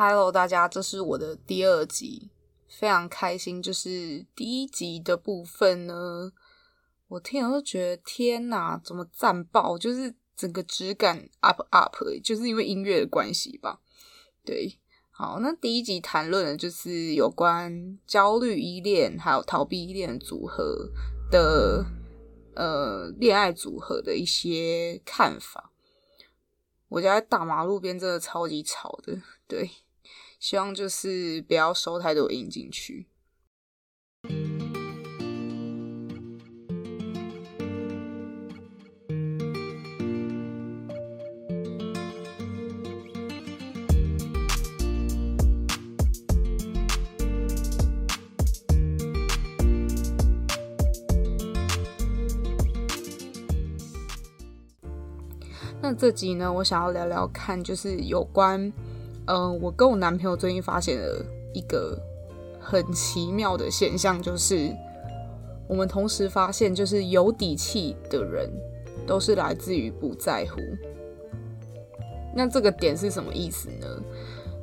[0.00, 2.30] Hello，大家，这是我的第二集，
[2.68, 3.60] 非常开心。
[3.60, 6.30] 就是第一集的部分呢，
[7.08, 9.76] 我听了都觉得天哪，怎么赞爆？
[9.76, 13.80] 就是整个质感 up up，就是因为音乐的关系吧。
[14.44, 14.78] 对，
[15.10, 20.88] 好，那第一集谈论的就是有关焦虑依恋还有逃避依恋组合
[21.28, 21.84] 的
[22.54, 25.72] 呃恋爱组合的一些看法。
[26.86, 29.68] 我家大马路边真的超级吵的，对。
[30.38, 33.08] 希望就是不要收太多音进去。
[55.80, 58.72] 那这集呢，我想要聊聊看，就是有关。
[59.28, 61.98] 嗯，我跟我男朋友最近发现了一个
[62.58, 64.74] 很奇妙的现象，就是
[65.68, 68.50] 我们同时发现，就是有底气的人
[69.06, 70.62] 都是来自于不在乎。
[72.34, 73.86] 那这个点是什么意思呢？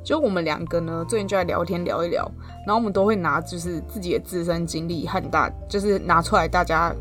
[0.02, 2.28] 就我们两个呢，最近就在聊天聊一聊，
[2.66, 6.92] 然后我们都会拿就是自己的自身经历和大，就是拿出来大家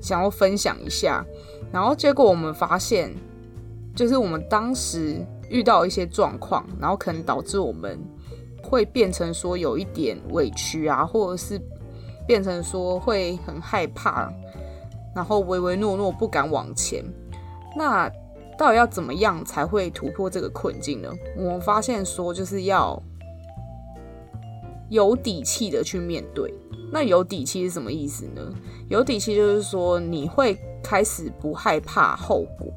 [0.00, 1.26] 想要分享一下，
[1.72, 3.12] 然后结果我们发现，
[3.92, 5.16] 就是我们当时。
[5.52, 8.00] 遇到一些状况，然后可能导致我们
[8.62, 11.60] 会变成说有一点委屈啊，或者是
[12.26, 14.32] 变成说会很害怕，
[15.14, 17.04] 然后唯唯诺诺不敢往前。
[17.76, 18.10] 那
[18.58, 21.12] 到底要怎么样才会突破这个困境呢？
[21.36, 23.00] 我们发现说就是要
[24.88, 26.52] 有底气的去面对。
[26.90, 28.40] 那有底气是什么意思呢？
[28.88, 32.72] 有底气就是说你会开始不害怕后果，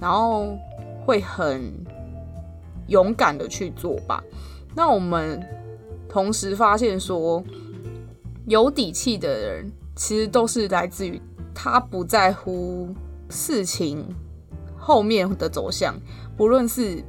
[0.00, 0.56] 然后
[1.04, 1.74] 会很。
[2.88, 4.22] 勇敢的去做吧。
[4.74, 5.40] 那我们
[6.08, 7.42] 同时发现说，
[8.46, 11.20] 有底气的人其实都是来自于
[11.54, 12.94] 他不在乎
[13.30, 14.04] 事情
[14.76, 15.94] 后面的走向，
[16.36, 17.02] 不论是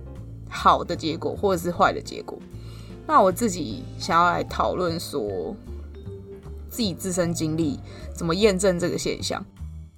[0.49, 2.39] 好的结果或者是坏的结果。
[3.05, 5.55] 那我自己想要来讨论说，
[6.69, 7.79] 自己自身经历
[8.13, 9.45] 怎么验证这个现象。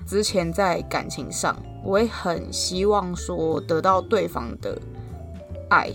[0.06, 4.76] 之前在感情上，我也很希望说得到对方的。
[5.70, 5.92] 爱，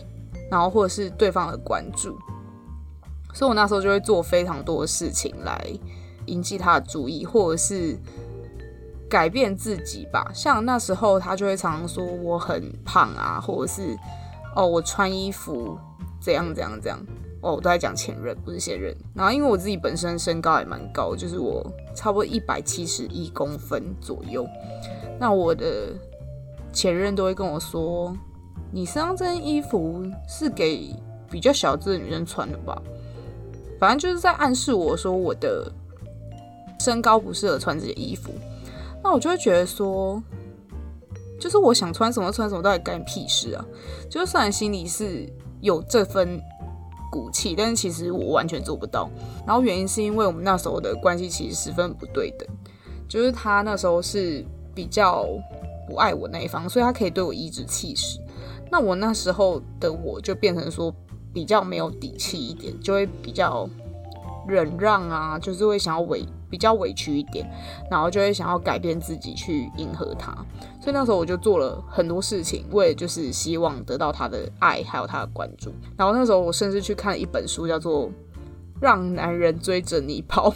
[0.50, 2.16] 然后或者是对方的关注，
[3.32, 5.66] 所以我那时候就会做非常多的事情来
[6.26, 7.96] 引起他的注意，或者是
[9.08, 10.30] 改变自己吧。
[10.32, 13.96] 像那时候他就会常常说我很胖啊，或者是
[14.56, 15.78] 哦我穿衣服
[16.20, 16.98] 怎样怎样怎样。
[17.42, 18.96] 哦，我都在讲前任，不是现任。
[19.14, 21.62] 然后因为我自己本身身高也蛮高，就是我
[21.94, 24.48] 差不多一百七十一公分左右。
[25.20, 25.92] 那我的
[26.72, 28.16] 前任都会跟我说。
[28.74, 30.92] 你身上这件衣服是给
[31.30, 32.82] 比较小只的女生穿的吧？
[33.78, 35.70] 反正就是在暗示我说我的
[36.80, 38.32] 身高不适合穿这件衣服。
[39.00, 40.20] 那我就会觉得说，
[41.38, 43.64] 就是我想穿什么穿什么，到底干你屁事啊！
[44.10, 45.24] 就是虽然心里是
[45.60, 46.40] 有这份
[47.12, 49.08] 骨气，但是其实我完全做不到。
[49.46, 52.48] 然后原因是因为我们那时候的关系其实十分不对等，
[53.08, 55.28] 就是他那时候是比较
[55.86, 58.18] 不爱我那一方，所以他可以对我颐指气使。
[58.74, 60.92] 那我那时候的我就变成说
[61.32, 63.68] 比较没有底气一点，就会比较
[64.48, 67.48] 忍让啊，就是会想要委比较委屈一点，
[67.88, 70.32] 然后就会想要改变自己去迎合他。
[70.80, 75.72] 所以那时候我就做了很多事情，为就是希望得到他的爱，还有他的关注。
[75.96, 78.08] 然后那时候我甚至去看了一本书，叫做
[78.80, 80.50] 《让男人追着你跑》。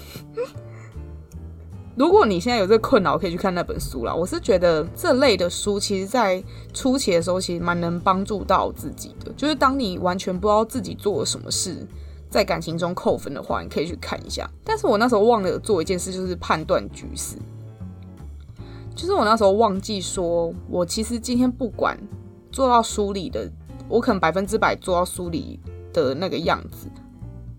[1.99, 4.15] 如果你现在有这个困扰，可以去看那本书啦。
[4.15, 6.41] 我是觉得这类的书，其实在
[6.73, 9.33] 初期的时候，其实蛮能帮助到自己的。
[9.37, 11.85] 就是当你完全不知道自己做了什么事，
[12.31, 14.49] 在感情中扣分的话，你可以去看一下。
[14.63, 17.37] 但是我那时候忘了做一件事，就是判断局势。
[18.95, 21.99] 就是我那时候忘记说，我其实今天不管
[22.53, 23.51] 做到书里的，
[23.89, 25.59] 我可能百分之百做到书里
[25.93, 26.87] 的那个样子，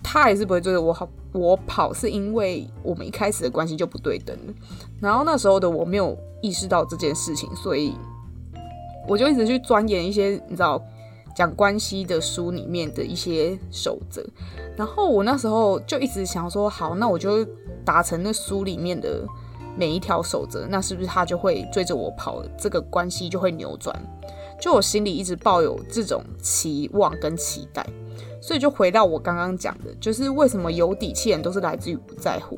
[0.04, 1.08] 他还是不会追着我好。
[1.32, 4.36] 我跑是因为我们一开始的关系就不对等，
[5.00, 7.94] 然后那时候的我没有意识到这件事情，所以
[9.08, 10.84] 我就一直去钻研一些你知道
[11.36, 14.26] 讲关系的书里面的一些守则，
[14.76, 17.46] 然后我那时候就一直想说，好，那我就
[17.86, 19.24] 达成那书里面的
[19.78, 23.96] 每一条守则，那是不是他就会追着我跑，这个关系就会扭转？
[24.60, 27.86] 就我心里一直抱有这种期望跟期待。
[28.42, 32.58] 所以就回到我刚刚讲的，就是为什么有底气人都是来自于不在乎，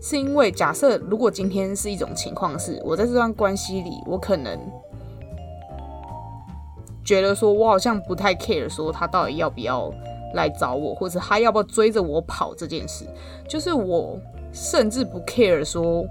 [0.00, 4.58] 是因为假设如果今天是一种情况是，我在这段关系里，我可能
[7.04, 9.92] 觉得说我好像不太 care 说他到底要不要
[10.34, 13.04] 来找我，或者他要不要追着我跑这件事，
[13.48, 14.18] 就是我
[14.52, 16.04] 甚至不 care 说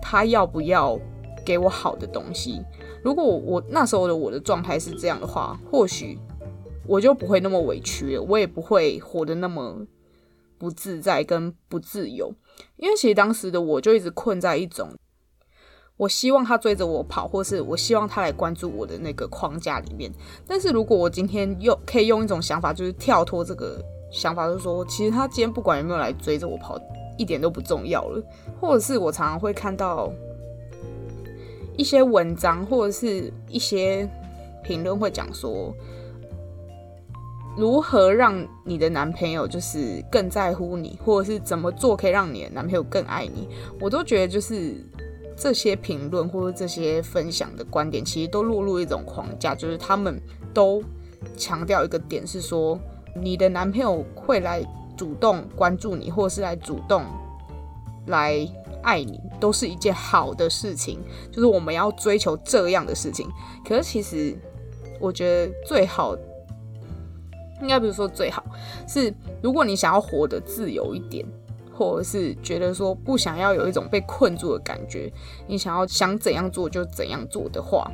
[0.00, 0.98] 他要不要
[1.44, 2.62] 给我好的东西。
[3.02, 6.18] 如果我那时候的我的状态是这样的话，或许
[6.86, 9.86] 我就不会那么委屈，我也不会活得那么
[10.58, 12.32] 不自在跟不自由。
[12.76, 14.88] 因为其实当时的我就一直困在一种。
[15.98, 20.10] 我希望他追着我跑，或是我希望他来关注我的那个框架里面。
[20.46, 23.80] 但是如果我今天用可以用一种想法，就是跳脱这个
[24.10, 26.80] 想法，就是说，其实他今天不管有没有来追着我跑，
[27.16, 28.20] 一点都不重要了。
[28.60, 30.12] 或者是我常常会看到
[31.76, 34.08] 一些文章，或者是一些
[34.64, 35.72] 评论会讲说，
[37.56, 43.48] 如何让你的男朋友就是更在乎你，或者是怎么做可以让你的男朋友更爱你。
[43.80, 44.74] 我都觉得就是。
[45.34, 50.20] 这些评论或者这些分享的观点，其实都落入一种框架，就是他们
[50.52, 50.80] 都
[51.36, 52.78] 强调一个点，是说
[53.16, 54.62] 你的男朋友会来
[54.94, 57.02] 主动关注你，或者是来主动
[58.06, 58.46] 来
[58.82, 61.00] 爱你，都是一件好的事情。
[61.32, 63.26] 就是我们要追求这样的事情。
[63.66, 64.36] 可是其实，
[65.00, 66.14] 我觉得最好，
[67.62, 68.44] 应该不是说最好，
[68.86, 71.24] 是如果你想要活得自由一点。
[71.74, 75.10] 或者是觉得说不想要有一种被困住的感觉，
[75.48, 77.90] 你想要想怎样做就怎样做的话，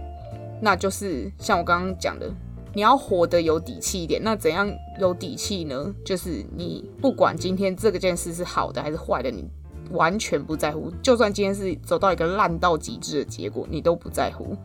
[0.61, 2.29] 那就是像我刚刚讲的，
[2.75, 4.21] 你要活得有底气一点。
[4.23, 4.69] 那怎样
[4.99, 5.95] 有底气呢？
[6.05, 9.49] 就是你不管今天这个件事是好的还是坏的，你
[9.93, 10.91] 完全不在乎。
[11.01, 14.57] 就算今天是走到一个烂到极致的结果，你都不在乎。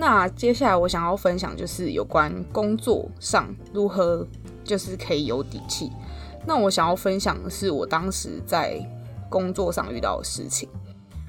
[0.00, 4.26] 那接下来我想要分享就是有关工作上如何
[4.64, 5.92] 就是可以有底气。
[6.46, 8.80] 那我想要分享的是我当时在
[9.28, 10.66] 工作上遇到的事情。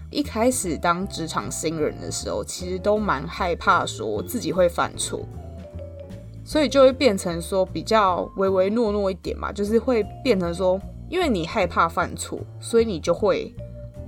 [0.10, 5.20] 一开始当职场新人的时候，其实都蛮害怕说自己会犯错，
[6.46, 10.80] 所以就会变成说比较唯唯诺诺一点嘛，就是会变成说，
[11.10, 13.54] 因为你害怕犯错，所以你就会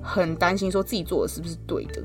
[0.01, 2.01] 很担心说自己做的是不是对的。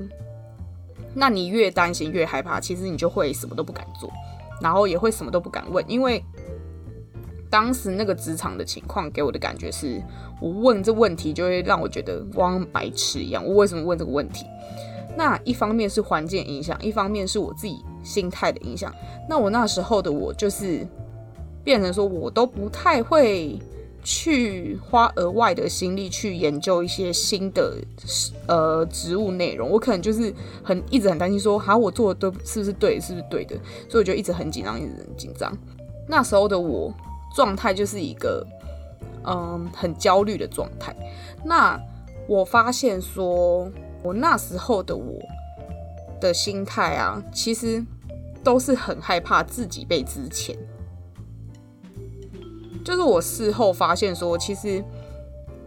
[1.13, 4.11] 那你越担心越害怕，其实你就会什么都不敢做，
[4.61, 6.23] 然后也会什么都不敢问，因为。
[7.51, 9.99] 当时那个职场的情况给我的感觉是，
[10.39, 13.43] 我问这问题就会让我觉得像白痴一样。
[13.43, 14.45] 我为什么问这个问题？
[15.17, 18.93] 那一方面是环境影响，一方面是我自己心态的影响。
[19.27, 20.87] 那我那时候的我就是
[21.63, 23.57] 变成说，我都不太会
[24.03, 27.77] 去花额外的心力去研究一些新的
[28.47, 29.69] 呃植物内容。
[29.69, 33.55] 我可能就是很一直很担心说，好，我做的对是不是对，是不是对的？
[33.89, 35.57] 所以我就一直很紧张，一直很紧张。
[36.07, 36.93] 那时候的我。
[37.35, 38.43] 状态就是一个，
[39.23, 40.95] 嗯，很焦虑的状态。
[41.45, 41.79] 那
[42.27, 45.21] 我发现说，我那时候的我
[46.19, 47.85] 的心态啊，其实
[48.43, 50.57] 都是很害怕自己被之前。
[52.83, 54.83] 就是我事后发现说，其实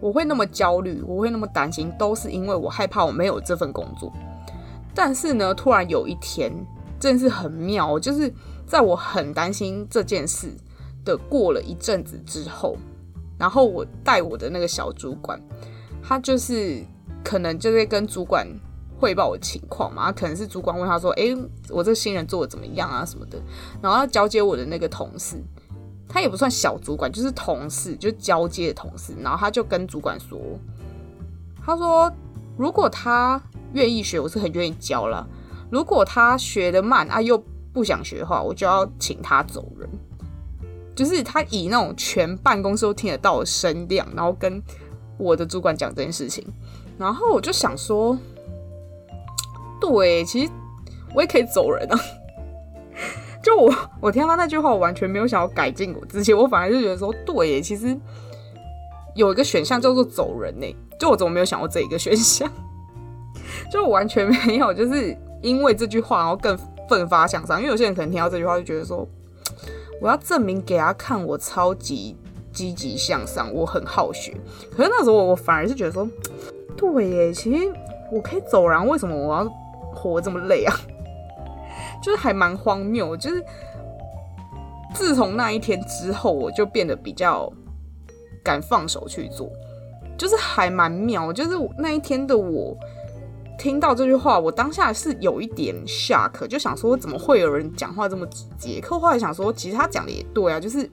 [0.00, 4.12] 我会那么焦虑，我会那么担心，都是因为我害怕我没有这份工作。
[4.94, 6.53] 但是呢，突然有一天，
[6.99, 8.32] 真是很妙，就是
[8.67, 10.53] 在我很担心这件事。
[11.05, 12.76] 的过了一阵子之后，
[13.37, 15.37] 然后我带我的那个小主管，
[16.00, 16.81] 他就是
[17.25, 18.47] 可能就会跟主管
[19.00, 21.37] 汇报我情况嘛，可能是主管问他说：“哎，
[21.70, 23.37] 我这新人做的怎么样啊什么的。”
[23.82, 25.43] 然后要交接我的那个同事，
[26.12, 29.14] 他也不算小主管，就是同事，就交接的同事。
[29.23, 30.39] 然后他就跟主管说
[31.65, 32.13] ：“他说
[32.58, 33.41] 如果他
[33.72, 35.27] 愿意学，我是很愿意教了；
[35.70, 39.89] 如果他学的慢啊又不想学的话，我就要请他走人。”
[40.94, 44.63] 就是他以那种全办公室都听得到的声量，然后跟
[45.17, 46.46] 我的主管讲这件事情，
[46.98, 48.19] 然后我就想说，
[49.81, 50.53] 对，其实
[51.15, 51.98] 我也可以走人啊。
[53.43, 57.96] 就我我听到那句话，我完全没有想要改进我自己，我反而就觉得说，对耶，其实
[59.15, 60.67] 有一个选项叫做走人呢。
[60.99, 62.49] 就我怎么没有想过 这一个选项？
[63.72, 66.56] 就我完全没有，就是因为这句话，然后更
[66.89, 67.58] 奋发向上。
[67.58, 69.06] 因为有些人可能听到这句话，就觉得说。
[70.01, 72.17] 我要证明给他看，我超级
[72.53, 74.37] 积极向上，我很好学。
[74.77, 76.08] 可是那时候我反而是觉得说，
[76.77, 77.72] 对耶，其实
[78.11, 79.49] 我可以走人，为什么我要
[79.94, 80.75] 活这么累啊？
[82.03, 83.17] 就是还蛮荒谬。
[83.17, 83.43] 就是
[84.94, 87.51] 自从那一天之后，我就变得比较
[88.43, 89.51] 敢放手去做，
[90.19, 91.32] 就是还蛮妙。
[91.32, 92.77] 就是那一天的我。
[93.59, 98.81] 听到这句话，我当下是有一点 shock，就想说怎么会有人讲话这么直接？
[98.81, 100.91] 可后来想说，其实他讲的也对啊，就是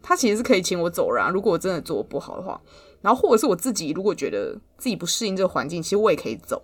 [0.00, 2.58] 他其实是可以请我走人，啊如果我真的做不好的话，
[3.02, 6.62] 然后或者是我自己如果觉得自己不适应这个环境，其实我也可以走。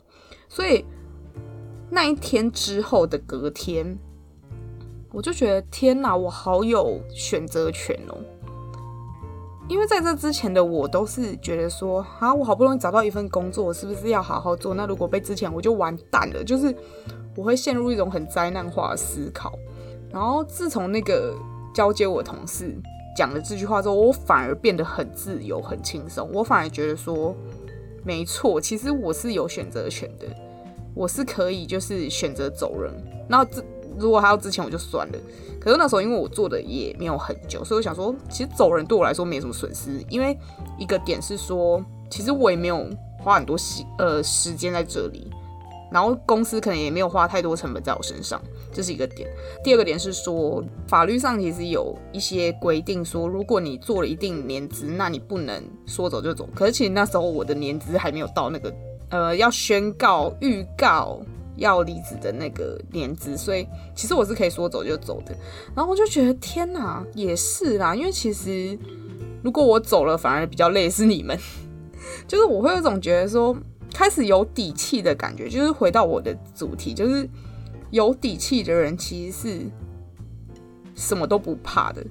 [0.48, 0.82] 所以
[1.90, 3.98] 那一天之后的隔天，
[5.12, 8.16] 我就觉得天哪，我好有选择权哦。
[9.68, 14.74] 因为在这之前的我都是觉得说，啊，我好不容易找到一份工作，是不是要好好做？
[14.74, 16.74] 那如果被之前我就完蛋了，就是
[17.36, 19.52] 我会陷入一种很灾难化的思考。
[20.10, 21.34] 然后自从那个
[21.74, 22.74] 交接我同事
[23.14, 26.30] 讲了这句话之后，我反而变得很自由、很轻松。
[26.32, 27.36] 我反而觉得说，
[28.02, 30.26] 没错，其实我是有选择权的，
[30.98, 32.92] 我是可以就是选择走人。
[33.28, 33.64] 然后这
[33.96, 35.18] 如果还要之前我就算了。
[35.60, 40.04] 可是那时候因为我做的也没有很久，所以我想说，其实走人对我来说没什么损失。
[40.08, 40.36] 因为
[40.76, 42.88] 一个点是说，其实我也没有
[43.20, 45.30] 花很多时呃时间在这里。
[45.90, 49.26] 然后公司可能也没有花太多成本在我身上，这是一个点。
[49.64, 56.46] 第二个点是说，法律上其实有一些规定，说如果你做了一定年资，那你不能说走就走。
[56.54, 58.70] 可是其实那时候我的年资还没有到那个
[59.10, 61.20] 呃要宣告预告
[61.56, 65.36] 要离职的那个年资，所以其实我是可以说走就走的。
[65.74, 68.78] 然后我就觉得天哪，也是啦，因为其实
[69.42, 71.38] 如果我走了，反而比较累是你们，
[72.26, 73.56] 就是我会有种觉得说。
[73.90, 77.28] 开始有底气的感觉，就是回到我的主题，就是
[77.90, 79.60] 有底气的人其实是
[80.94, 82.04] 什么都不怕的。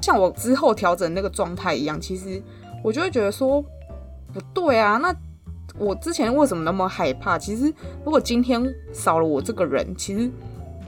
[0.00, 2.40] 像我之后调整那个状态一样，其实
[2.84, 3.60] 我就会觉得说
[4.32, 4.98] 不对啊。
[4.98, 5.12] 那
[5.78, 7.38] 我之前为什么那么害怕？
[7.38, 7.72] 其实
[8.04, 8.62] 如果今天
[8.92, 10.30] 少了我这个人，其实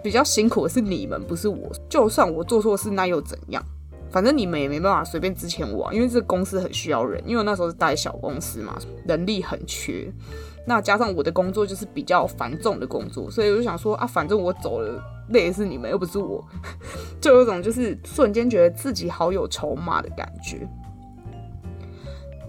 [0.02, 1.70] 比较辛苦的是你们，不是我。
[1.88, 3.64] 就算我做错事，那又怎样？
[4.10, 10.08] 反正你们也没办法随便支遣我，因为这个公司很需要人，因为那时候是带小公司嘛，人力很缺。
[10.66, 16.42] 那加上我的工作就是比较繁重的工作，所以我就想说啊，反正我走了，累的是你们，又不是我，
[17.20, 20.68] 就有种就是瞬间觉得自己好有筹码的感觉。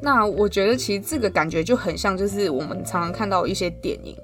[0.06, 4.16] 那我觉得其实这个感觉就很像，就是我们常常看到一些电影，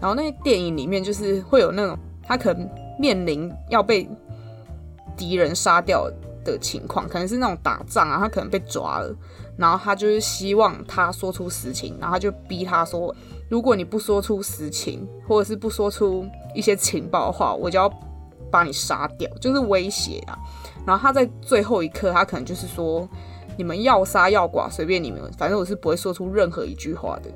[0.00, 2.68] 然后那些电影里面就是会有那种他可能
[2.98, 4.08] 面临要被
[5.16, 6.10] 敌人杀掉。
[6.44, 9.14] 的情况可能是那种打仗啊，他可能被抓了，
[9.58, 13.14] 然后他就是希望他说出实情，然后他就逼他说，
[13.50, 17.92] 如果你不说出实情，或者是不说出一些情报的话，我就要
[18.50, 20.38] 把你杀掉，就是威胁啊。
[20.86, 23.06] 然后他在最后一刻，他可能就是说，
[23.58, 27.30] 你们要杀要剐随便你们，反正我是不会说出任何一句话的，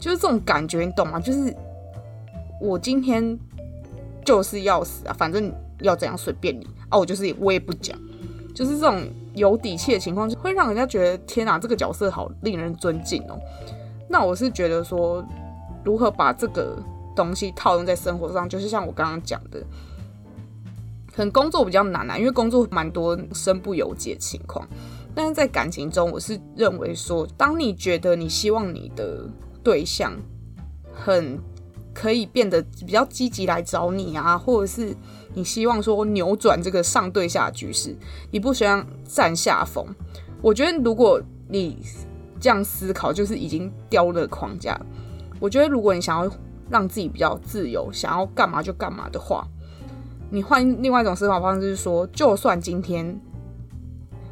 [0.00, 1.20] 就是这种感觉，你懂吗？
[1.20, 1.54] 就是
[2.60, 3.38] 我今天
[4.24, 5.52] 就是要死啊，反正
[5.82, 7.96] 要怎样随便你啊，我就是我也不讲。
[8.54, 13.38] 就是这种有底气的情况，就会让人家觉得天哪，这个角色好令人尊敬哦。
[14.08, 15.22] 那我是觉得说，
[15.84, 16.82] 如何把这个
[17.14, 19.60] 东西套用在生活上，就是像我刚刚讲的，
[21.14, 24.66] 可能工作比较难啊，因为工作蛮多身不由己的情况。
[25.16, 29.28] 但是在感情中，我是认为说，当你觉得你希望你的
[29.64, 30.12] 对象
[30.92, 31.40] 很
[31.92, 34.94] 可以变得比较积极来找你啊，或者是。
[35.38, 37.94] 你希望说扭转这个上对下局势，
[38.30, 39.86] 你不希望占下风。
[40.40, 41.76] 我觉得如果你
[42.40, 44.80] 这样思考，就是已经掉了框架。
[45.38, 46.32] 我觉得如果你想要
[46.70, 49.46] 让自己比较自由，想要干嘛就干嘛的话，
[50.30, 53.20] 你换另外一种思考方式，是说，就算今天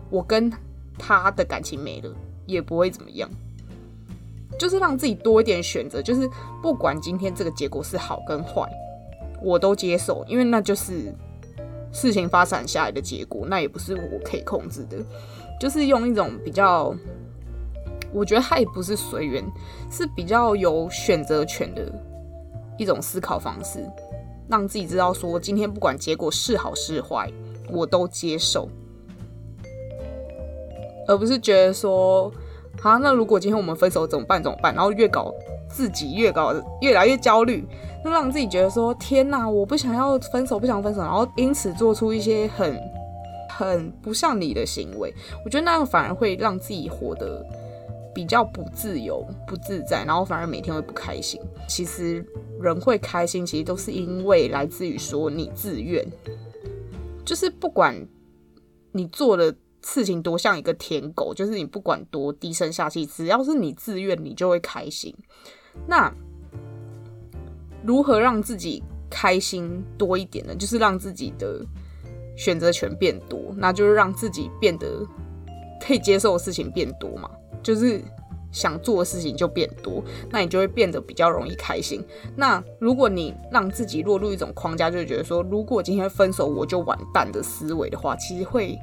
[0.08, 0.50] 我跟
[0.98, 2.14] 他的感情没了，
[2.46, 3.28] 也不会怎么样。
[4.58, 6.30] 就是让自己多一点选择，就是
[6.62, 8.62] 不管今天这个结果是好跟坏。
[9.42, 11.12] 我都接受，因为那就是
[11.92, 14.96] 事情发展下来的结果，那也不是我可以控制的。
[15.60, 16.94] 就是用一种比较，
[18.12, 19.44] 我觉得他也不是随缘，
[19.90, 21.92] 是比较有选择权的
[22.78, 23.84] 一种思考方式，
[24.48, 27.30] 让自己知道说，今天不管结果是好是坏，
[27.70, 28.68] 我都接受，
[31.06, 32.32] 而不是觉得说，
[32.80, 34.42] 好，那如果今天我们分手怎么办？
[34.42, 34.74] 怎么办？
[34.74, 35.32] 然后越搞
[35.68, 37.64] 自己越搞越来越焦虑。
[38.04, 42.78] 就让自己觉得说天哪，我不想要分手，不想分手，然后因此做出一些很
[43.48, 45.10] 很不像你的行为。
[45.42, 47.42] 我觉得那样反而会让自己活得
[48.14, 51.40] 比较不自由、不自在，然后反而每天会不开心。
[51.66, 52.22] 其实
[52.60, 56.06] 人会开心，其实都是因为来自于说你自愿，
[57.24, 57.96] 就是不管
[58.92, 65.14] 你做的事情多像一个舔狗，就是你不管多低声下气，只要是你自愿，你就会开心。
[65.86, 66.12] 那。
[67.86, 70.54] 如何让自己开心多一点呢？
[70.54, 71.60] 就是让自己的
[72.34, 75.06] 选择权变多，那就是让自己变得
[75.86, 77.30] 可以接受的事情变多嘛。
[77.62, 78.00] 就是
[78.50, 82.02] 想做的事情就变多，那你就会变得比较容易开心。
[82.34, 88.78] 那如果你让自己落入一种框架，就觉得说，如果今天分手我就完蛋的思维的话，其实会。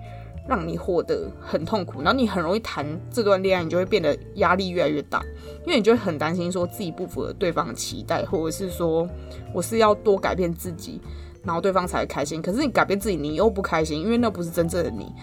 [0.47, 5.23] 让你活得很痛苦，然后你很容易谈这段恋爱，你就会变得压力越来越大，
[5.65, 9.07] 因为你就会很担心说自己不符合对方的期待，或者是说
[9.53, 10.99] 我是要多改变自己，
[11.43, 12.41] 然后对方才会开心。
[12.41, 15.13] 可是你改变自己，你又不开心，因为那不是真正的你。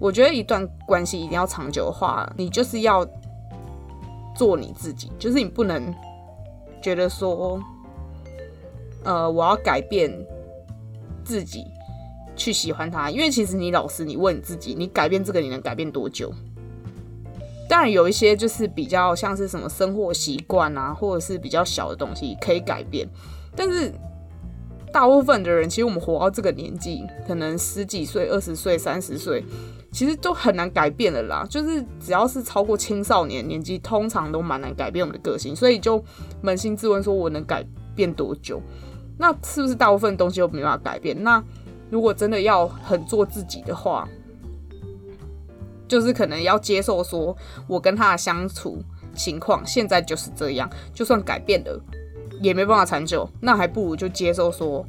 [0.00, 3.04] 我觉得一段关系一定要长久的话，你就是要
[4.36, 5.92] 做你自己，就是你不能
[6.80, 7.60] 觉得说，
[9.02, 10.08] 呃，我要改变
[11.24, 11.64] 自己
[12.38, 16.32] 去喜欢他，因为其实你老实，你问你自己，你改变这个，你能改变多久？
[17.68, 23.06] 当然有一些就是比较像是什么生活习惯啊，或者是比较小的东西可以改变，
[23.54, 23.92] 但是
[24.90, 29.44] 大部分的人，其实我们活到这个年纪，可能十几岁、二十岁、三十岁。
[29.90, 35.98] 其实都很难改变了啦，就是只要是超过青少年年纪，通常都蛮难改变我们的个性，所以就
[36.42, 37.64] 扪心自问，说我能改
[37.96, 38.60] 变多久？
[39.16, 41.16] 那是不是大部分东西都没办法改变？
[41.24, 41.42] 那
[41.90, 44.08] 如果真的要很做自己的话，
[45.86, 48.82] 就是可能要接受说，我跟他的相处
[49.14, 51.80] 情况现在就是这样，就算改变了
[52.40, 54.84] 也没办法长久，那还不如就接受说，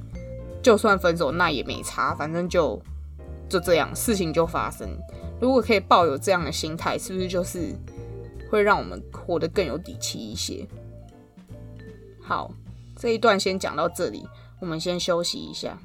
[0.62, 2.82] 就算分手那也没差，反正就。
[3.50, 4.88] 就这样，事情就发生。
[5.42, 7.74] 如果可以抱有这样的心态，是不是就是
[8.48, 10.68] 会让我们活得更有底气一些？
[12.22, 12.52] 好，
[12.96, 14.24] 这一段先讲到这里，
[14.60, 15.80] 我们先休息一下。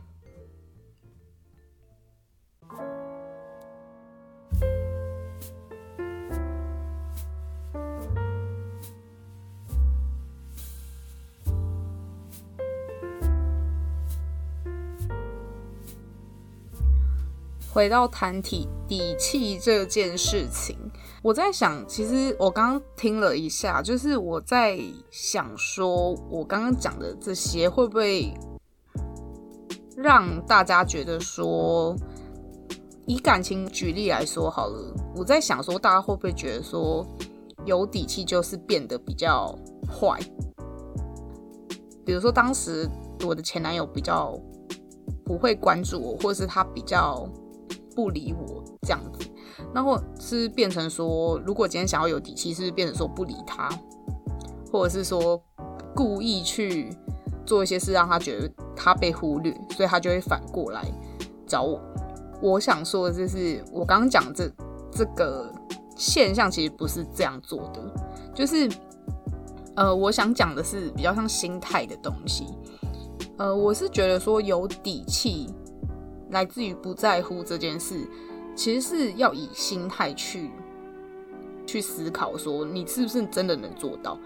[17.74, 20.78] 回到谈体底气这件事情，
[21.22, 24.78] 我在想，其实我刚刚听了一下，就是我在
[25.10, 28.32] 想说，我刚刚讲的这些会不会
[29.96, 31.96] 让大家觉得说，
[33.06, 37.04] 以感情举例来说好了，我在想说，大家会不会觉得说，
[37.64, 39.52] 有底气就是变得比较
[39.90, 40.16] 坏？
[42.06, 42.88] 比如说，当时
[43.26, 44.38] 我的前男友比较
[45.24, 47.28] 不会关注我，或是他比较。
[47.94, 49.28] 不理我这样子，
[49.72, 53.68] 那或是变成说，如果今天想要有底气，是变成说不理他，
[54.72, 55.40] 或者是说
[55.94, 56.94] 故意去
[57.46, 60.84] 做一些事，让他觉得他被忽略，所以他就会反过来
[61.46, 61.80] 找我。
[62.42, 64.50] 我想说的就是，我刚刚讲这
[64.90, 65.52] 这个
[65.96, 67.94] 现象其实不是这样做的，
[68.34, 68.68] 就是
[69.76, 72.46] 呃，我想讲的是比较像心态的东西。
[73.38, 75.54] 呃，我是觉得说有底气。
[76.34, 78.04] 来自于不在乎这件事，
[78.56, 80.50] 其实是要以心态去
[81.64, 84.18] 去思考，说你是不是真的能做到。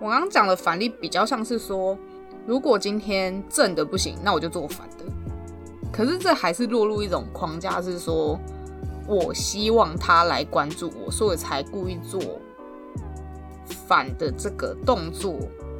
[0.00, 1.98] 我刚刚讲的反例比较像是说，
[2.46, 5.04] 如果今天正的不行，那我就做反的。
[5.92, 8.38] 可是这还是落入一种框架，是说
[9.08, 12.20] 我希望他来关注我，所以才故意做
[13.66, 15.36] 反的这个动作，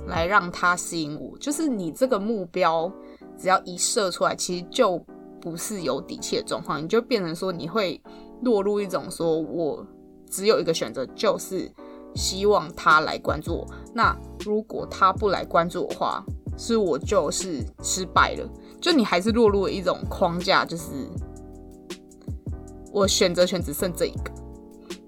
[0.09, 1.39] 来让他吸引我。
[1.39, 2.91] 就是你这个目标，
[3.39, 5.01] 只要一设出来，其实就。
[5.45, 8.01] 不是有底气的状况，你就变成说你会
[8.41, 9.87] 落入一种说，我
[10.27, 11.71] 只有一个选择，就是
[12.15, 13.67] 希望他来关注我。
[13.95, 16.25] 那如果他不来关注我的话，
[16.57, 18.49] 是我就是失败了。
[18.81, 20.85] 就你还是落入了一种框架，就是
[22.91, 24.33] 我选择权只剩这一个，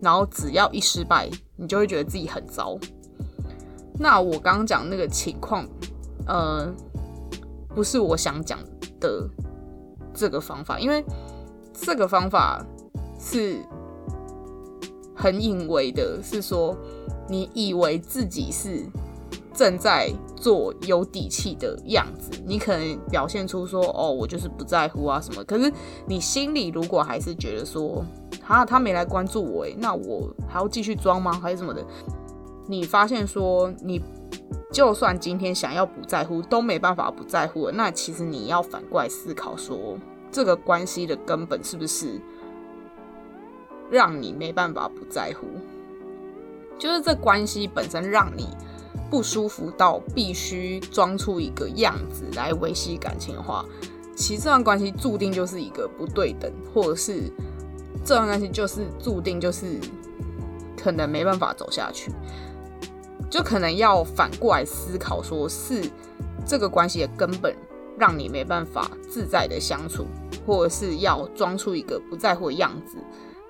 [0.02, 2.78] 然后只要一失败，你就会觉得自己很糟。
[3.98, 5.66] 那我刚刚讲那个情况，
[6.26, 6.70] 呃，
[7.74, 8.58] 不是我想讲
[9.00, 9.26] 的。
[10.16, 11.04] 这个方法，因为
[11.72, 12.64] 这个方法
[13.20, 13.58] 是
[15.14, 16.76] 很隐微的，是说
[17.28, 18.84] 你以为自己是
[19.54, 25.44] 正在做有底气的样子，你可能表现出说哦，我就是不在乎啊什么。
[25.44, 25.72] 可是
[26.06, 28.04] 你心里如果还是觉得说
[28.46, 31.32] 啊，他没来关注我，诶，那我还要继续装吗？
[31.32, 31.84] 还是什么的？
[32.68, 34.02] 你发现说你
[34.72, 37.72] 就算今天想要不在乎，都没办法不在乎了。
[37.72, 39.98] 那其实你要反过来思考说。
[40.32, 42.20] 这个关系的根本是不是
[43.90, 45.46] 让你没办法不在乎？
[46.78, 48.48] 就是这关系本身让你
[49.08, 53.64] 不舒服到必须装出一个样子来维系感情的话，
[54.14, 57.32] 其实这段关系注定就是一个不对等，或者是
[58.04, 59.80] 这段关系就是注定就是
[60.76, 62.12] 可能没办法走下去，
[63.30, 65.90] 就可能要反过来思考，说是
[66.44, 67.54] 这个关系的根本。
[67.98, 70.04] 让你没办法自在的相处，
[70.46, 72.98] 或者是要装出一个不在乎的样子，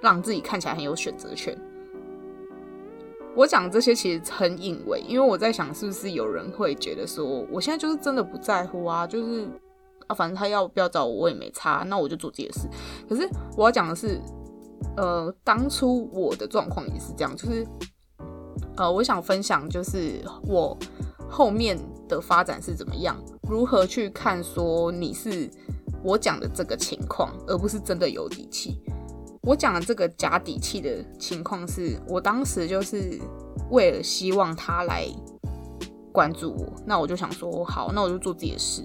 [0.01, 1.53] 让自己看起来很有选择权。
[3.35, 9.49] 我讲这些其实很隐微，因为我在想，是不是有人会觉得说，我现在就是真的不在乎啊，就是
[10.07, 12.69] 啊，反正他要不要找我，我也没差，那我就做自己的事。
[13.09, 14.21] 可是我要讲的是，
[14.97, 17.67] 呃，当初我的状况也是这样，就是
[18.77, 20.77] 呃，我想分享，就是我
[21.29, 23.17] 后面的发展是怎么样。
[23.49, 25.51] 如何去看说你是
[26.03, 28.79] 我讲的这个情况，而不是真的有底气。
[29.43, 33.21] 我讲的这个假底气的情况，是我当时就是
[33.71, 35.07] 为了希望他来
[36.13, 38.83] 关注我，那我就想说，好，那我就做自己的事，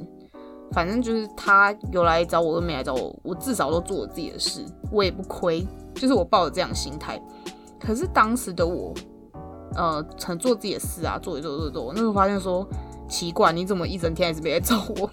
[0.71, 7.19] 反正就是他有来找我，跟没来找我，我至少都做我自己的事，我也不亏，就是我抱着这样心态。
[7.79, 8.93] 可是当时的我，
[9.75, 12.67] 呃，曾做自己的事啊，做一做做做，那时候发现说，
[13.07, 15.09] 奇怪，你怎么一整天还是没来找我？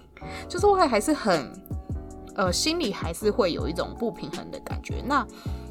[0.48, 1.50] 就是我还是很。
[2.34, 5.02] 呃，心里还是会有一种不平衡的感觉。
[5.04, 5.26] 那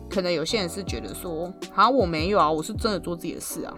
[0.09, 3.73] 可能有些人是觉得说，好，我没有啊，我是真的做自己的事啊。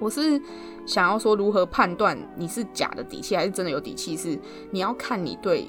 [0.00, 0.42] 我是
[0.84, 4.16] 想要说，如何判断你是假的底气还是真的有底气？
[4.16, 4.36] 是
[4.72, 5.68] 你要看你对，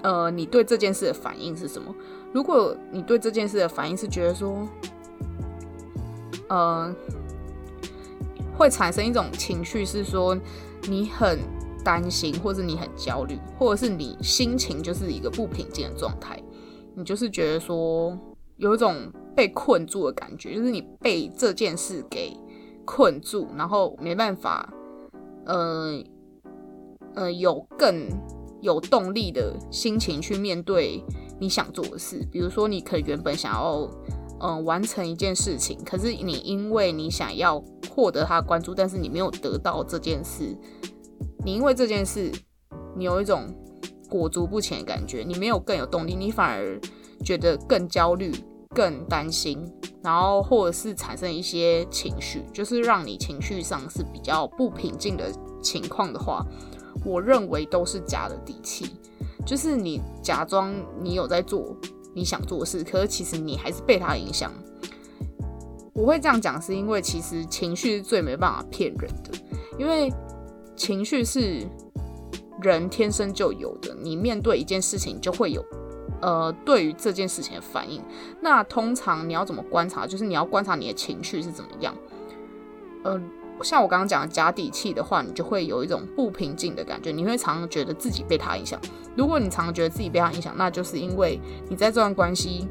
[0.00, 1.94] 呃，你对这件事的反应是什么。
[2.32, 4.66] 如果你对这件事的反应是觉得说，
[6.48, 6.94] 呃，
[8.56, 10.36] 会产生一种情绪，是说
[10.88, 11.38] 你很。
[11.84, 16.38] 担心，或者你很焦虑，或者是你心情就是一个不平静的状态，
[16.94, 18.18] 你就是觉得说
[18.56, 22.36] 有一种被困住的感觉，就是你被这件事给
[22.84, 24.70] 困住，然后没办法，
[25.46, 26.02] 呃
[27.14, 28.06] 呃，有更
[28.60, 31.02] 有动力的心情去面对
[31.38, 32.26] 你想做的事。
[32.30, 33.88] 比如说，你可能原本想要
[34.40, 40.56] 嗯完成一件事情，可是你因为你想要获得他关注，但是你没有得到这件事。
[41.44, 42.30] 你因为这件事，
[42.96, 43.46] 你有一种
[44.08, 46.80] 裹足不前的感觉，你没有更有动力，你反而
[47.24, 48.32] 觉得更焦虑、
[48.74, 49.64] 更担心，
[50.02, 56.44] 然后或者是产生一些情绪，就是让你情绪上是比较不平静的情况的话，
[57.04, 58.96] 我认为都是假的底气，
[59.46, 61.76] 就是你假装你有在做
[62.18, 64.52] 你想做事，可是其实你还是被他影响。
[65.94, 69.30] 我会这样讲，是因为其实情绪是最没办法骗人的，
[69.78, 70.12] 因为。
[70.78, 71.66] 情绪是
[72.62, 75.60] 人天生就有的，你面对一件事情就会有，
[76.22, 78.00] 呃，对于这件事情的反应。
[78.40, 80.06] 那通常你要怎么观察？
[80.06, 81.92] 就是你要观察你的情绪是怎么样。
[83.02, 83.20] 呃，
[83.62, 88.80] 像我刚刚讲的假底气的话，你就会有一种不平静的感觉，你会常常觉得自己被他影响。
[89.16, 92.66] 如果你常常觉得自己被他影响，那就是因为你在这段关系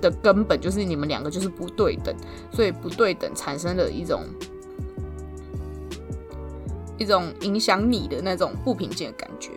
[0.00, 2.14] 的根本就是你们两个就是不对等，
[2.50, 4.22] 所以不对等产生了一种。
[6.98, 9.50] 一种影响你的那种不平静的感觉，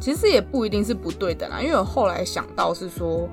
[0.00, 1.60] 其实也不一定是不对等啦。
[1.60, 3.28] 因为我后来想到是说，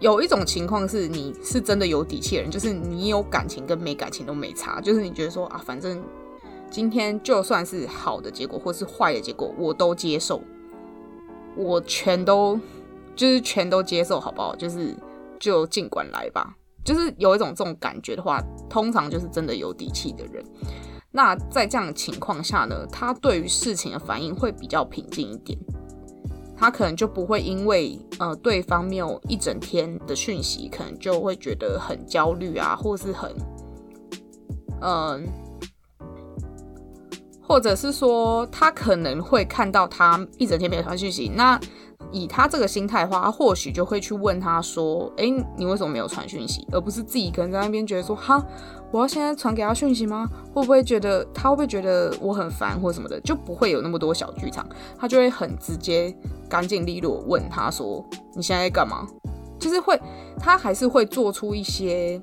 [0.00, 6.02] 有一种情况是你是真的有底气的人，就是你有感情跟没感情都没差，就是你觉得说啊，反正
[6.70, 10.40] 今天就算是好的结果或是坏的结果，我都接受，
[11.56, 12.60] 我全都
[13.16, 14.54] 就是全都接受，好不好？
[14.54, 14.94] 就是
[15.40, 16.54] 就尽管来吧。
[16.84, 20.42] 就是有一种这种感觉的话，通常就是真的有底气的人。
[21.10, 25.58] 那在这样的情况下呢，他对于事情的反应会比较平静一点，
[26.58, 33.32] 他可能就不会因为呃对方没有一整天的讯息，可能就会觉得很焦虑啊，或是很
[34.80, 35.26] 嗯，
[37.40, 41.60] 或者是说他可能会看到他一整天没有传讯息，那。
[42.10, 45.26] 以他这个心态的话，他或许就会去问他说：“哎，
[45.58, 48.42] 你为什么没有传讯息？”而不是自己可能在那边觉得说：“哈，
[48.90, 50.26] 我要现在传给他讯息吗？
[50.54, 53.20] 会不会觉得他会不会觉得我很烦或什么的？
[53.20, 54.66] 就不会有那么多小剧场，
[54.98, 56.16] 他就会很直接、
[56.48, 59.06] 干净利落问他说：‘你现在在干嘛？’
[59.58, 60.00] 就是会，
[60.38, 62.20] 他还是会做出一些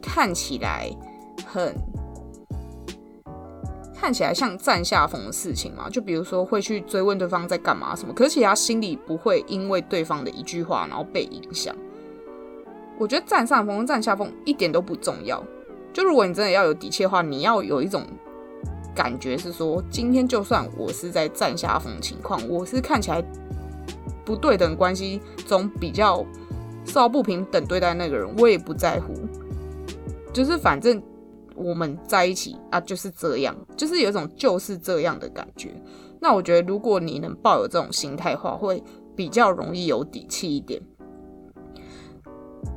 [0.00, 0.90] 看起来
[1.46, 1.74] 很。”
[3.96, 11.74] 看起来像占下风的事情嘛，就比如说会去追问对方在干嘛什么，可是其他心里不会因为对方的一句话然后被影响。
[12.98, 15.42] 我觉得占上风、占下风一点都不重要。
[15.90, 18.02] 就如果你真的要有底气的话，你要有一种
[18.94, 23.24] 感觉是说，今天就算我是在占下风情况，我是看起来
[24.24, 26.24] 不对等关系中比较
[26.84, 29.12] 受不平等对待那个人，我也不在乎，
[30.32, 31.02] 就是反正。
[31.56, 35.72] 我们在一起啊，就是这样，就是有一种就是这样的感觉。
[36.18, 38.82] 那我觉得，如果你能抱有这种心态的话，会
[39.14, 40.82] 比较容易有底气一点。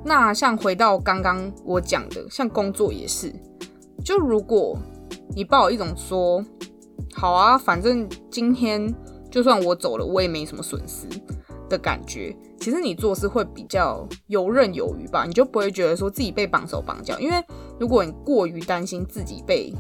[0.06, 3.34] 那像回到刚刚我讲的，像工作也是，
[4.06, 4.78] 就如果
[5.36, 6.46] 你抱有一种说，
[7.16, 8.94] 好啊，反正今天
[9.32, 11.08] 就算我走了，我也没什么损失。
[11.70, 17.20] 的感觉，其实你做事会比较游刃有余吧，你就不会觉得说自己被绑手绑脚。
[17.20, 17.44] 因为
[17.78, 19.74] 如果你过于担心自己被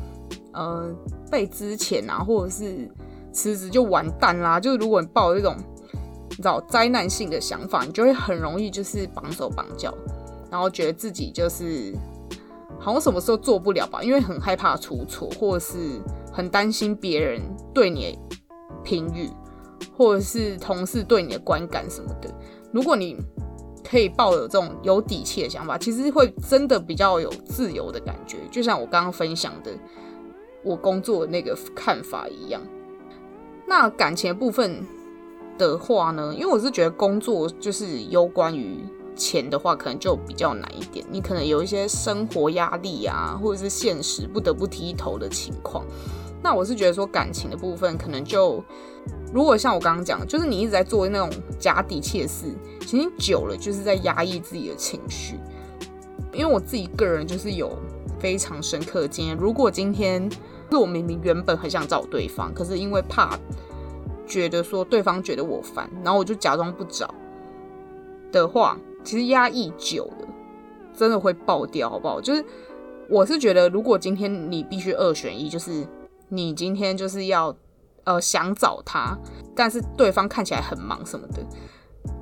[0.51, 0.93] 呃
[1.31, 2.91] 被之前啊，或者是
[3.31, 5.55] 辞职就完蛋啦，就是如果你抱这种
[6.31, 9.97] 你知道灾难性的想法，你就会很容易就是绑手绑脚，
[10.51, 11.95] 然后觉得自己就是
[12.77, 16.01] 好像什么时候做不了吧，因为很害怕出错，或者是
[16.33, 17.41] 很担心别人。
[17.73, 18.19] 对你
[18.87, 19.29] 评语，
[19.97, 22.33] 或者是同事对你的观感什么的。
[22.71, 23.17] 如果你
[23.83, 28.37] 可以抱有这种有底气的想法，其实会真的比较有自由的感觉。
[28.49, 29.71] 就像我刚刚分享的，
[30.63, 32.61] 我工作的那个看法一样。
[33.67, 34.85] 那感情部分
[35.57, 36.33] 的话呢？
[36.33, 38.79] 因为我是觉得工作就是有关于
[39.15, 41.05] 钱的话，可能就比较难一点。
[41.11, 45.85] 你可能有一些生活压力啊，或者是现实不得不低头的情况。
[46.41, 48.63] 那我是觉得说感情的部分，可能就
[49.33, 52.45] 如果像我刚刚讲，就是你一直在做那种假底气的事，
[52.81, 55.35] 其实久了就是在压抑自己的情绪。
[56.33, 57.77] 因为我自己个人就是有
[58.19, 60.29] 非常深刻的经验，如果今天。
[60.69, 63.39] 是我明明原本很想找对方，可是因为怕
[64.27, 67.15] 觉得说对方觉得我烦，然后我就假装不找
[68.33, 70.27] 的话，其实压抑久了
[70.93, 72.19] 真的会爆掉，好不好？
[72.19, 72.43] 就是
[73.07, 75.87] 我是觉得，如果今天你必须二选一，就是
[76.29, 77.55] 你今天就是要
[78.03, 79.17] 呃想找他，
[79.55, 81.43] 但是对方看起来很忙什么的。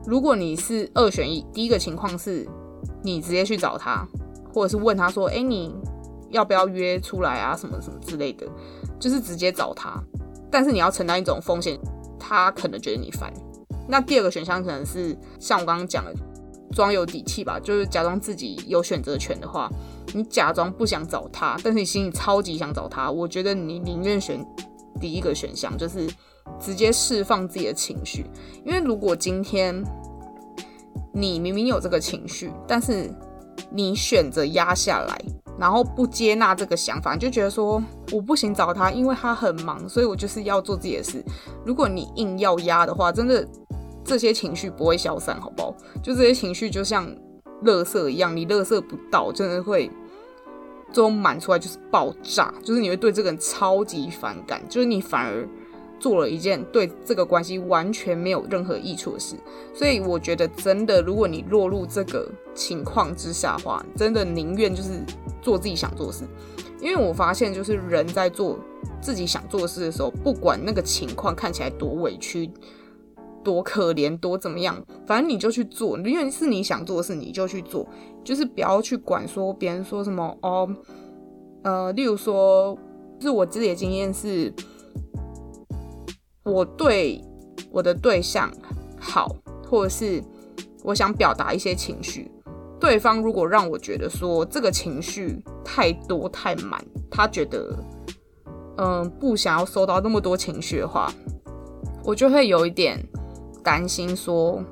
[0.05, 2.47] 如果你是二选一，第一个情况是
[3.03, 4.07] 你直接去找他，
[4.53, 5.75] 或者是问他说：“哎，你。”
[6.31, 7.55] 要不要约出来啊？
[7.55, 8.45] 什么什么之类的，
[8.99, 10.03] 就是直接找他。
[10.51, 11.79] 但是你要承担一种风险，
[12.19, 13.31] 他可能觉得你烦。
[13.87, 16.13] 那第二个选项可能是像我刚刚讲的，
[16.71, 19.69] 装有底气吧，就是假装自己有选择权的话，
[20.13, 23.09] 你假装不想找他，但是你心里超级想找他。
[23.09, 24.45] 我觉得你宁愿选
[24.99, 26.07] 第一个选项，就是
[26.59, 28.25] 直接释放自己的情绪。
[28.65, 29.83] 因为如果今天
[31.13, 33.09] 你明明有这个情绪，但是
[33.69, 35.17] 你选择压下来。
[35.57, 41.23] 然后不接纳这个想法，你就觉得说我不行找他，因为他很忙，所以我就是要做自己的事。
[41.65, 43.47] 如果你硬要压的话，真的
[44.05, 45.75] 这些情绪不会消散，好不好？
[46.01, 47.05] 就这些情绪就像
[47.63, 49.91] 垃圾一样，你垃圾不到，真的会
[50.93, 55.45] 最后满出来就是爆炸，就是你会对这个人超级反感，就是你反而。
[55.97, 59.33] 做了一件对这个关系完全没有任何益处的事，
[59.73, 64.89] 所以我觉得真的，如果你落入这个情况之下的话，真的宁愿就是
[65.41, 66.25] 做自己想做的事，
[66.81, 68.59] 因为我发现就是人在做
[69.01, 72.51] 自己想做的事的时候，不管那个情况看起来多委屈、
[73.45, 77.87] 多可怜、多怎么样，反正你就去做，因为是你想做的事，你就去做，
[78.25, 80.67] 就是不要去管说别人说什么哦，
[81.63, 82.77] 呃，例如说，
[83.21, 84.51] 是我自己的经验是。
[86.47, 87.19] 我对
[87.71, 88.51] 我的对象
[88.99, 89.35] 好，
[89.67, 90.23] 或者是
[90.83, 92.29] 我想表达一些情绪，
[92.79, 96.79] 对方如果让我觉得说这个情绪太多太满，
[97.09, 97.75] 他觉得
[98.77, 101.11] 嗯不想要收到那么多情绪的话，
[102.03, 103.03] 我就会有一点
[103.65, 104.63] 担心，说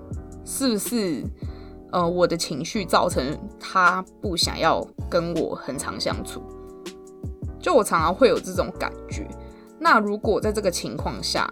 [0.45, 1.23] 是不是
[1.91, 6.41] 呃我的情绪造成他不想要跟我很长相处，
[7.59, 9.27] 就我常常会有这种感觉。
[9.79, 11.51] 那如果在这个情况下，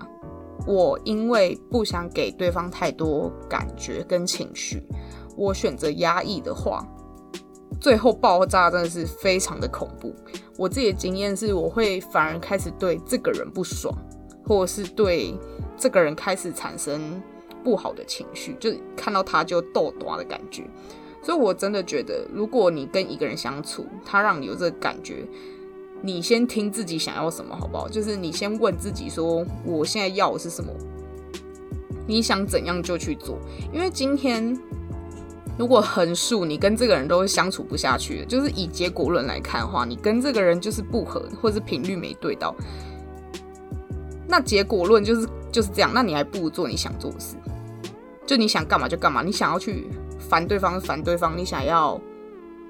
[0.68, 4.88] 我因为不想给对方太多感觉跟情绪，
[5.36, 6.88] 我选择压抑的话，
[7.80, 10.14] 最后爆炸真的是非常的恐怖。
[10.58, 13.92] 我自己的经验是，我会反而开始对这个人不爽，
[14.46, 15.36] 或者是对
[15.76, 17.22] 这个人开始产生
[17.64, 20.64] 不好的情绪，就看到他就斗短的感觉。
[21.22, 25.26] 所以我真的觉得，如果你跟一个人相处，他让你有这个感觉。
[26.04, 27.88] 你先听自己想要什么，好不好？
[27.88, 30.74] 就是你先问自己说，我现在要的是什么？
[32.08, 33.38] 你想怎样就去做。
[33.72, 34.60] 因为今天
[35.60, 42.56] 如果横竖你跟这个人都是相处不下去，就是以结果论来看的话，你跟这个人就是不合，或是频率没对到，
[44.28, 45.92] 那结果论就是就是这样。
[45.94, 47.36] 那你还不如做你想做的事，
[48.26, 49.22] 就你想干嘛就干嘛。
[49.22, 49.88] 你想要去
[50.20, 52.00] 烦对方，烦对方；你想要。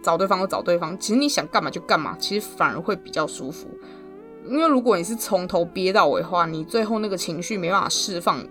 [0.04, 3.68] 找对方就找对方，其实你想干嘛就干嘛，其实反而会比较舒服。
[4.48, 8.44] 因为如果你是从头憋到尾的话，你最后那个情绪没办法释放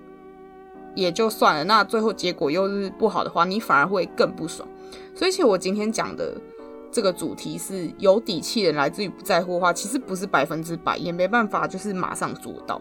[0.94, 4.68] 也就算了，那最后结果又是不好的话，你反而会更不爽。
[5.12, 6.40] 所以，其实我今天讲的
[6.92, 12.80] 这个主题是有底气的，来自于不在乎的话，其实不是百分之百，也没办法就是马上做到。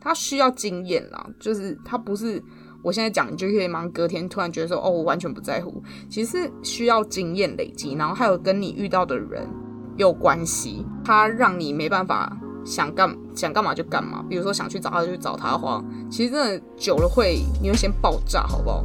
[0.00, 2.42] 他需要经验啦，就是他不是。
[2.84, 3.90] 我现在讲，你就可以忙。
[3.90, 5.82] 隔天突然觉得说，哦，我完全不在乎。
[6.10, 9.48] 其实需要经验累积，然后还有跟你遇到的人
[9.96, 14.22] 有关系，他让你没办法想干想干嘛就干嘛。
[14.28, 18.84] 比如说想去找他就去找他的话，其实真的久了会你会先爆炸，好不好？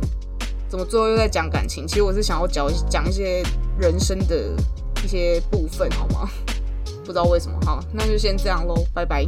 [0.70, 1.86] 怎么最后又在讲感情？
[1.86, 3.44] 其实我是想要讲讲一些
[3.78, 4.56] 人生的
[5.04, 6.30] 一些部分，好吗？
[7.04, 9.26] 不知道为什么，好，那就先这样喽，拜拜。